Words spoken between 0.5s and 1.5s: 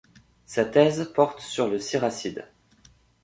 thèse porte